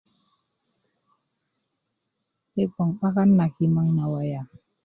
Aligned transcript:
yi 2.55 2.65
bgoŋ 2.71 2.89
'baka 2.95 3.23
na 3.37 3.45
kimaŋ 3.55 3.87
na 3.97 4.03
waya 4.11 4.41